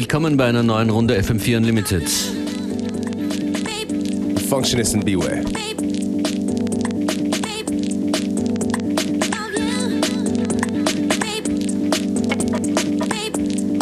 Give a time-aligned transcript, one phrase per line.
[0.00, 2.10] Willkommen bei einer neuen Runde FM4 Unlimited.
[4.48, 5.44] Functionist and beware.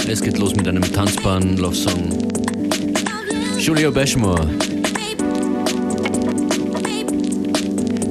[0.09, 2.11] Es geht los mit einem tanzbaren Love-Song.
[3.57, 4.51] Julio Bashmore.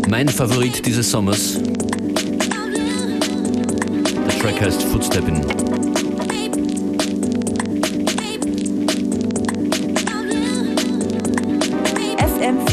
[0.08, 1.60] Mein Favorit dieses Sommers.
[4.16, 5.57] Der Track heißt Footsteppin'.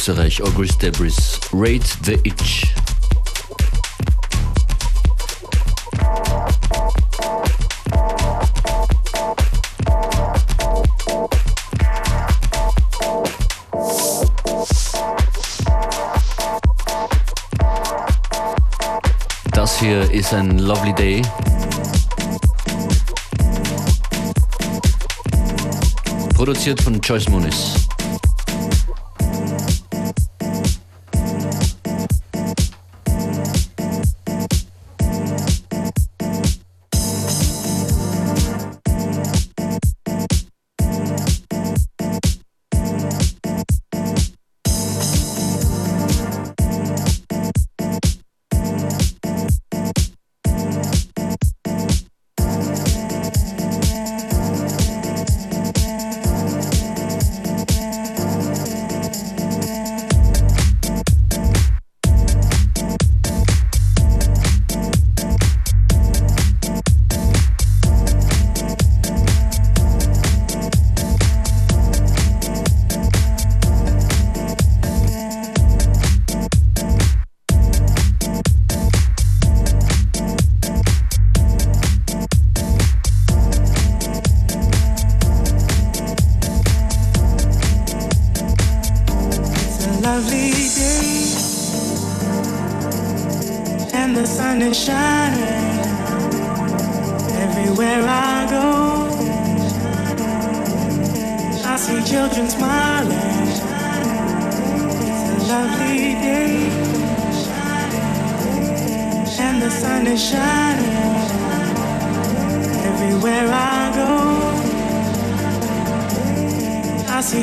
[0.00, 2.72] Österreich, August Debris, Raid the Itch.
[19.52, 21.22] Das hier ist ein Lovely Day
[26.34, 27.89] produziert von Joyce Muniz.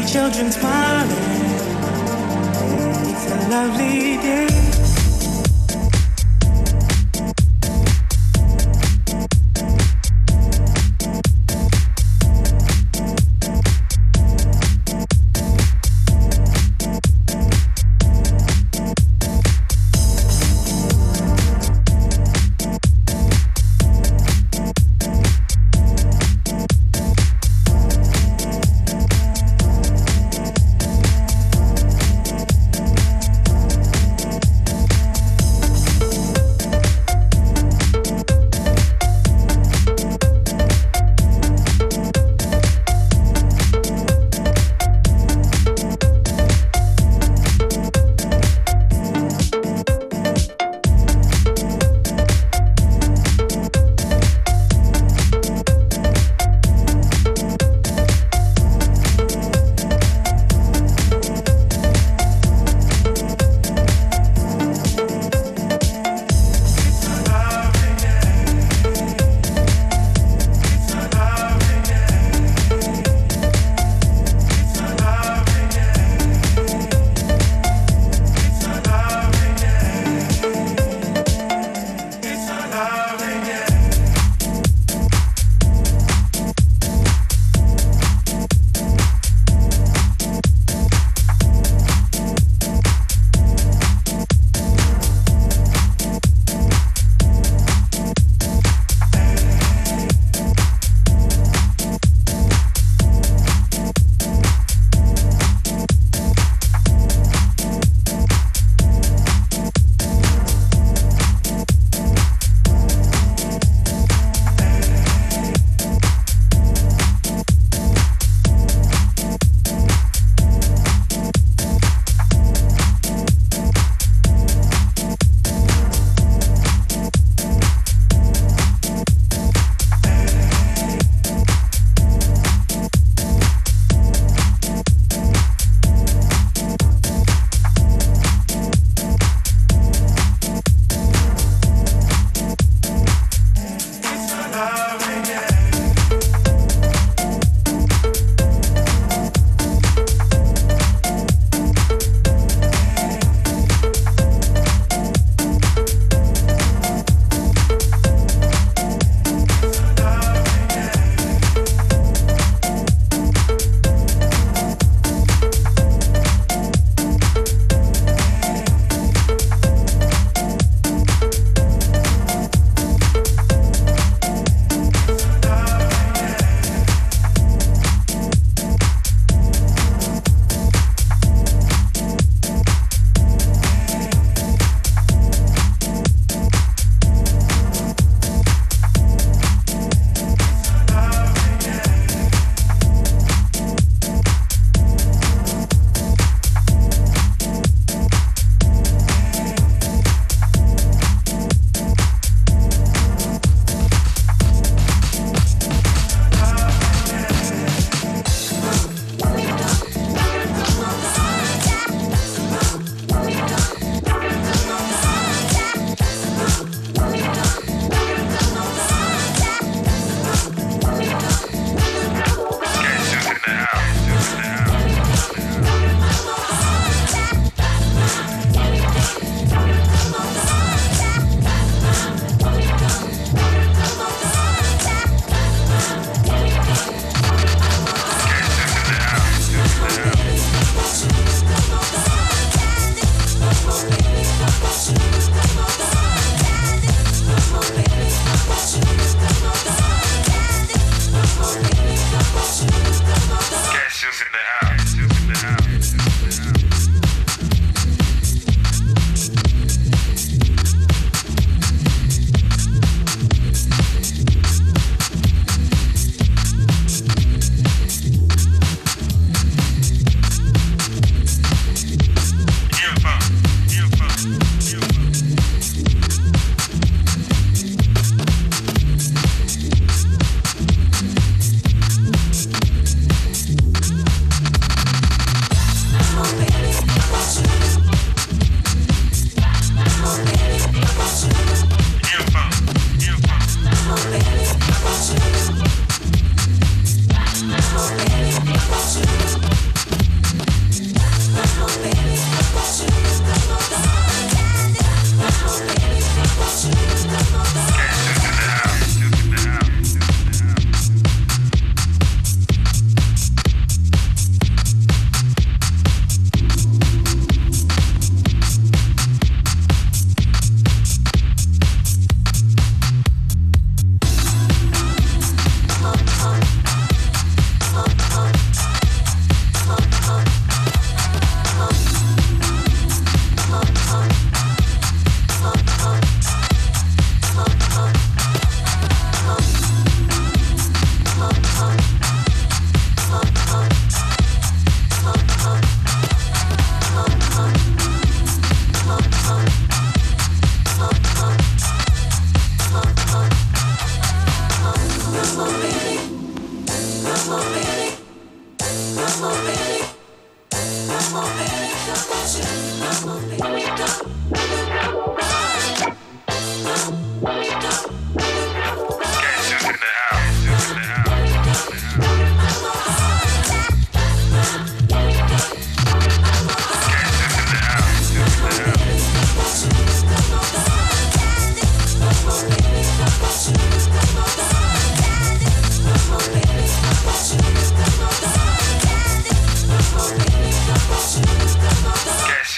[0.08, 1.12] Children smiling.
[3.10, 4.77] It's a lovely day.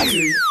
[0.00, 0.49] CNC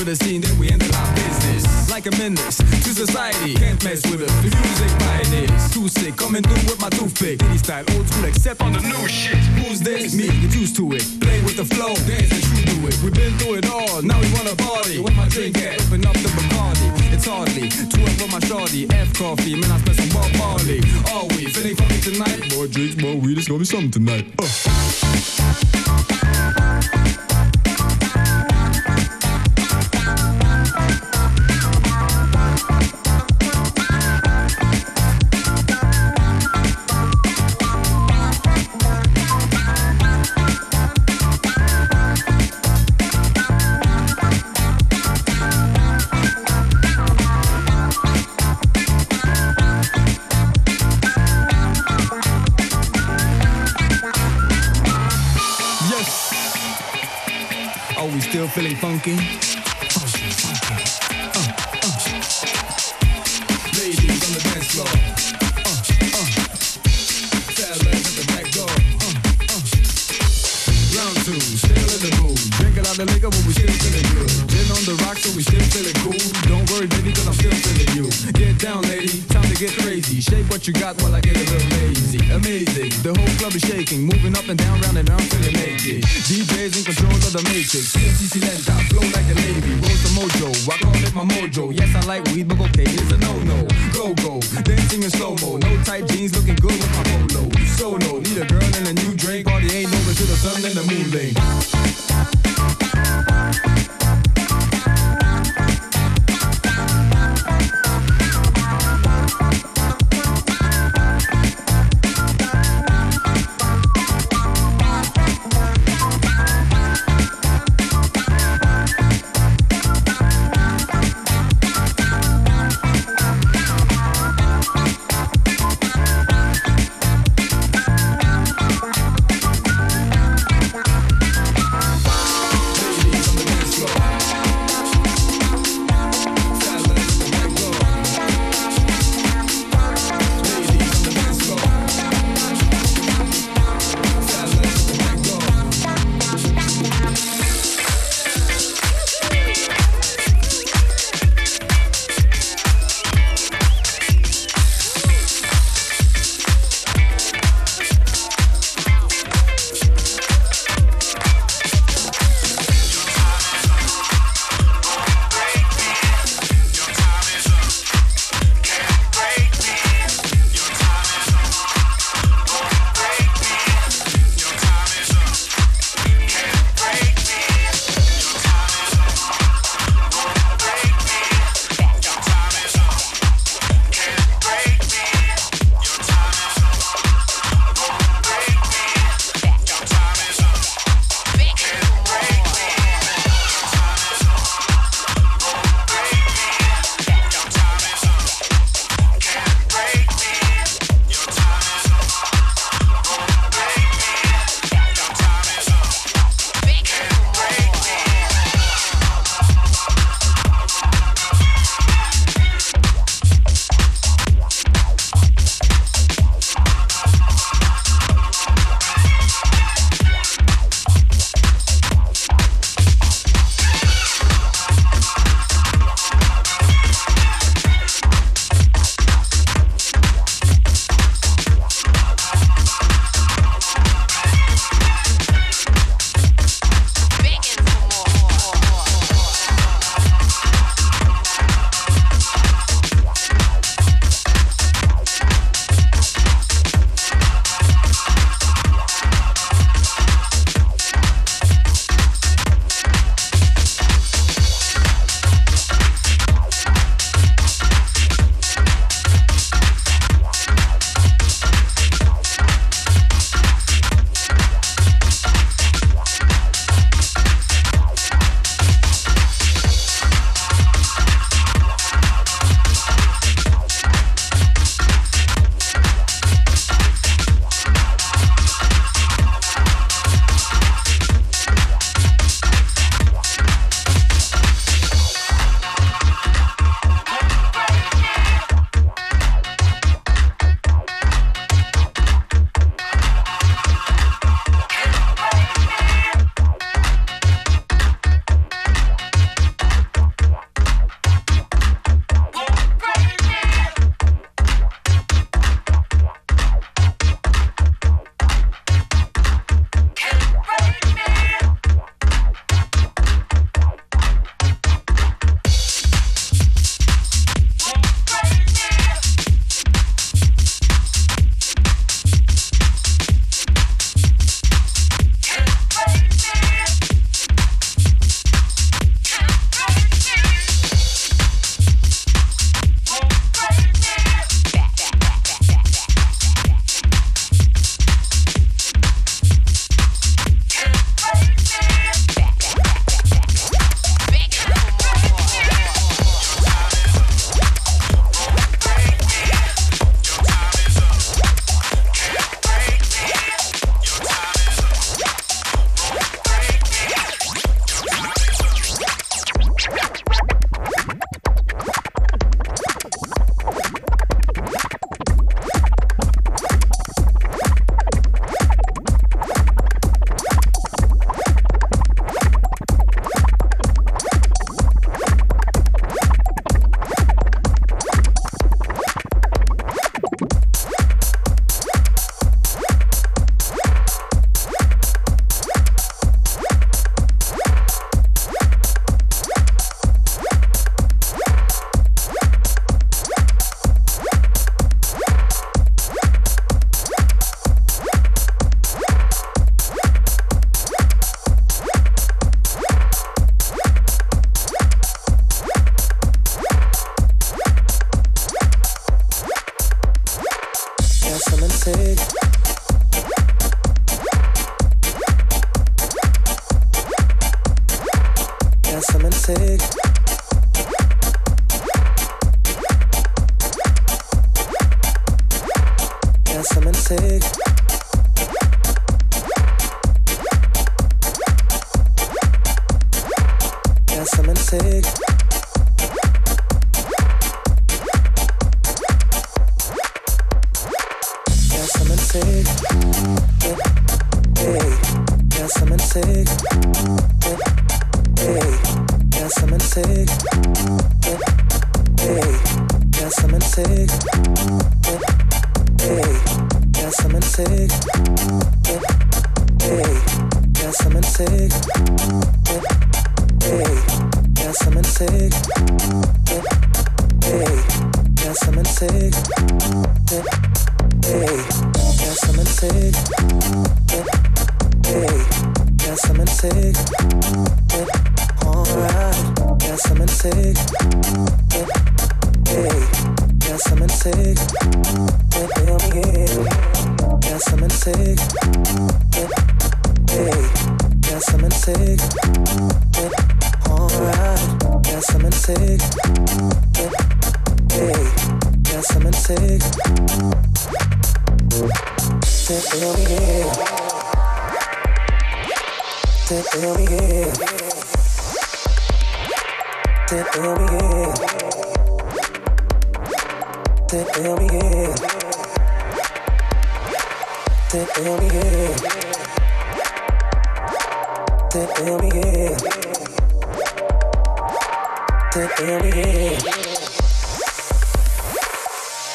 [0.00, 1.90] over the scene, then we end our business.
[1.90, 4.32] Like a menace to society, can't mess with us.
[4.40, 7.42] The music pioneers, too sick, coming through with my toothpick.
[7.42, 9.36] Any style, old school, except on the new shit.
[9.60, 10.14] Who's this?
[10.14, 11.04] Me, get used to it.
[11.20, 12.96] Play with the flow, dance and you do it.
[13.02, 14.98] We've been through it all, now we wanna party.
[15.00, 17.68] When my drink at, open up the Bacardi it's hardly.
[17.68, 20.80] Two up with my shorty, F coffee, man, I spent some Bob Marley.
[21.12, 22.54] Are we feeling funky tonight?
[22.54, 24.32] More drinks, more weed, it's gonna be something tonight.
[24.38, 25.79] Uh.
[80.60, 81.19] What you got while I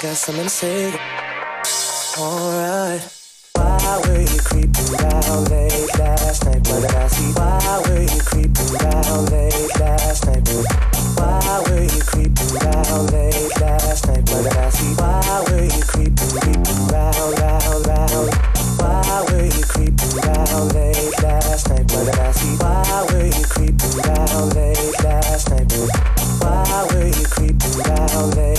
[0.02, 0.94] Got something to say.
[2.20, 3.02] Alright.
[3.54, 6.68] Why were you creeping down late last night?
[6.68, 7.32] What did I see?
[7.34, 10.48] Why were you creeping down late last night?
[11.18, 14.30] Why were you creeping down late last night?
[14.30, 14.94] What did I see?
[14.94, 18.65] Why were you creeping, creeping round, round, round?
[18.78, 21.92] Why were you creeping down late last night?
[21.92, 22.56] What did I see?
[22.58, 25.72] Why were you creeping down late last night?
[26.42, 28.55] Why were you creeping down late?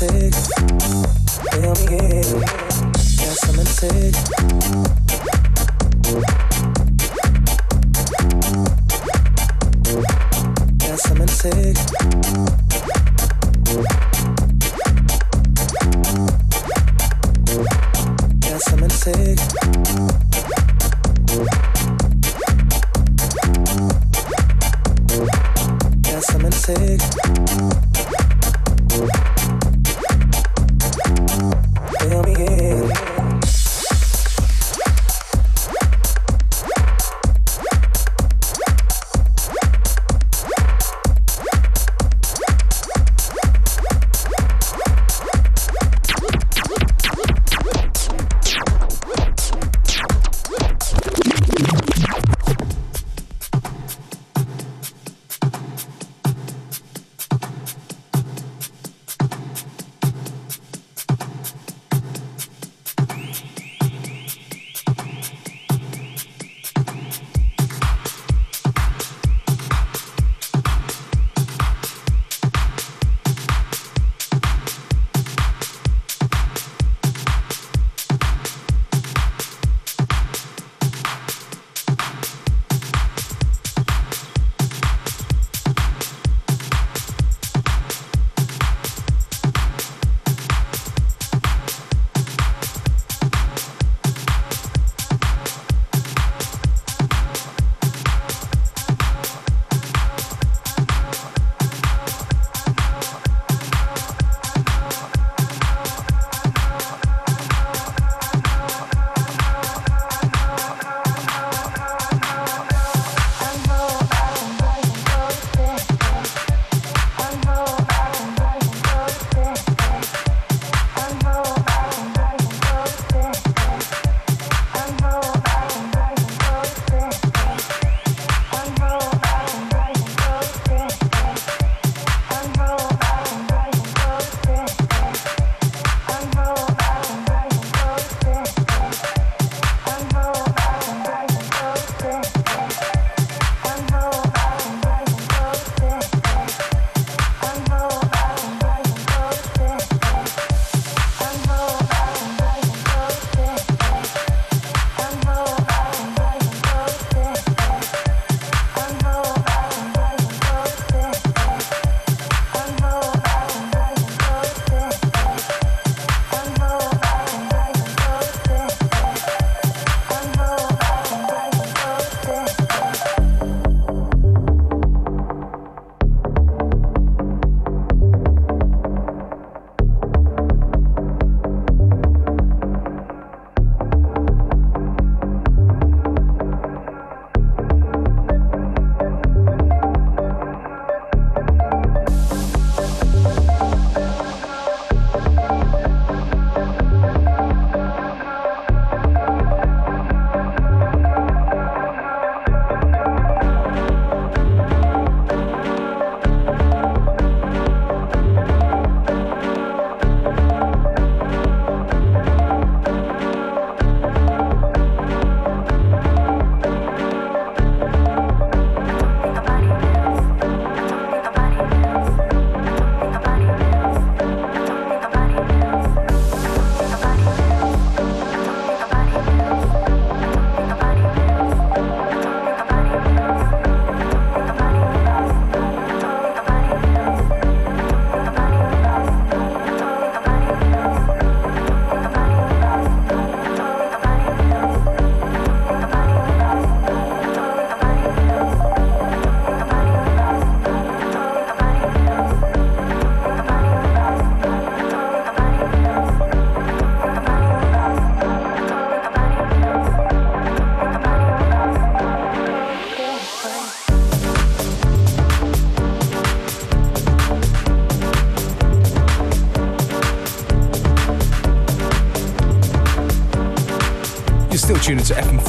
[0.00, 0.32] sick.
[1.50, 2.22] Tell me yeah.
[3.20, 4.14] Got something sick.
[10.78, 11.99] Got something sick.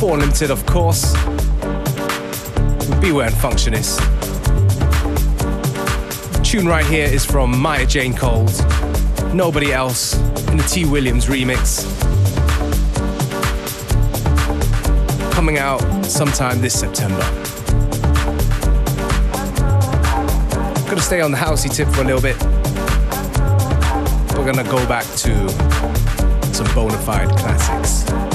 [0.02, 1.14] 4 Limited, of course.
[3.00, 4.00] Beware and Functionist.
[6.34, 8.64] The tune right here is from Maya Jane Coles,
[9.32, 10.86] Nobody Else, in the T.
[10.86, 11.86] Williams remix.
[15.34, 17.22] Coming out sometime this September.
[20.90, 22.42] Gonna stay on the housey tip for a little bit.
[24.36, 25.50] We're gonna go back to
[26.56, 28.31] some bona fide classics.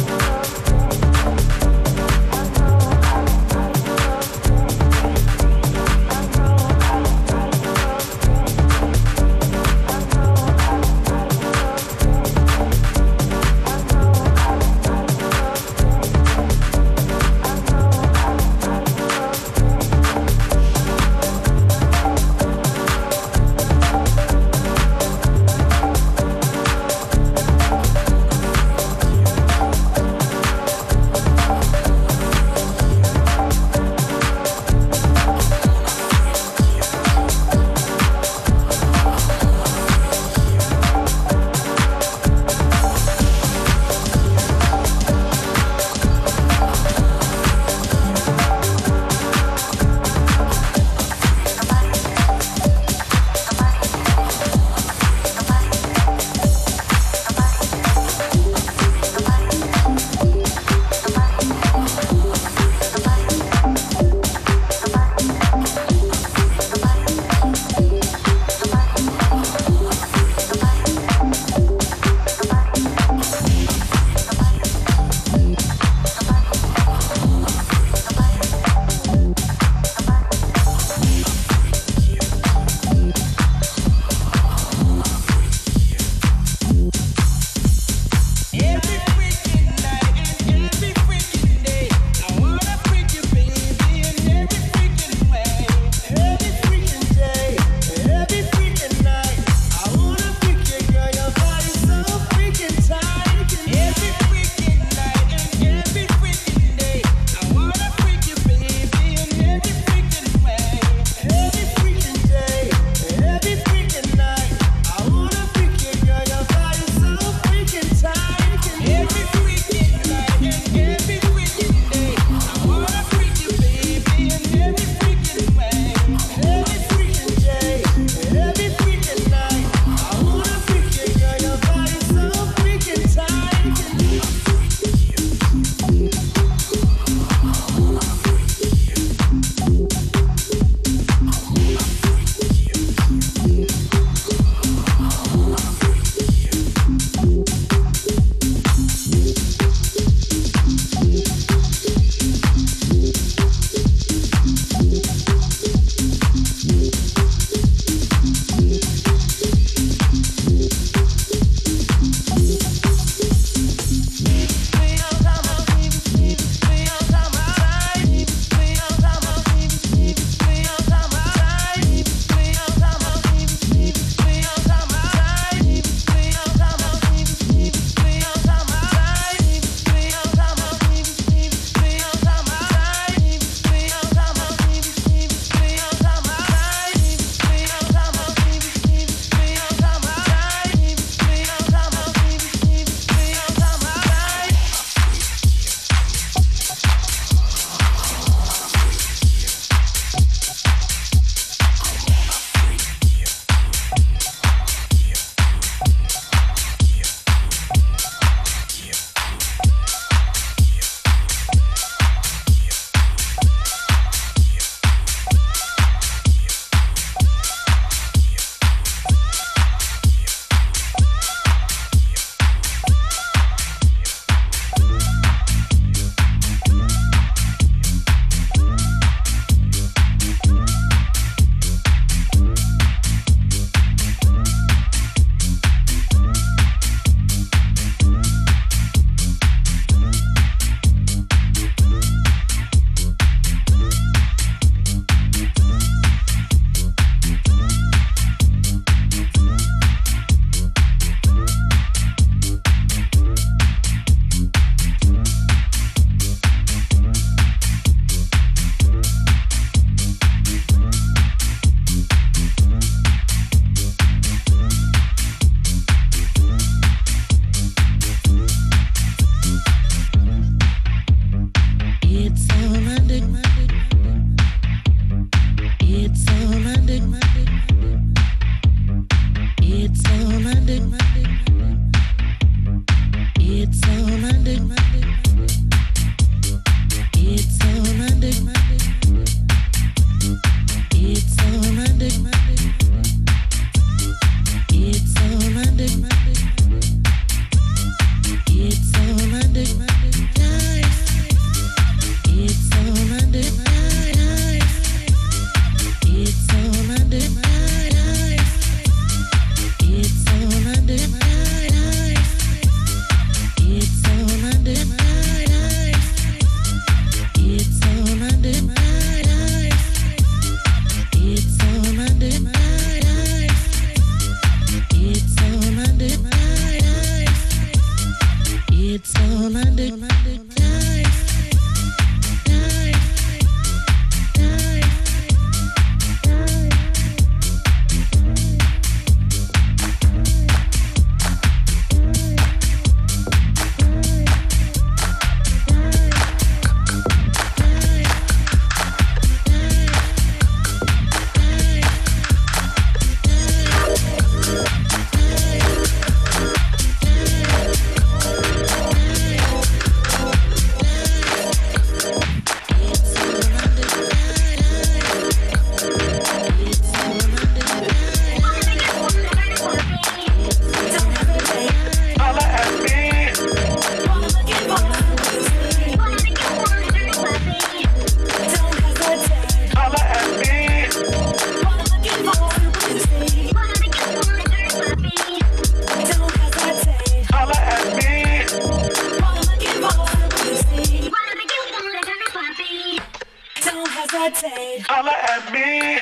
[394.27, 394.87] meditate.
[394.89, 396.01] Holla at me.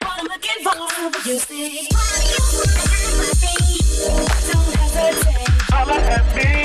[0.00, 1.88] What I'm looking for, you see.
[4.52, 5.48] Don't hesitate.
[5.70, 6.61] Holla at me.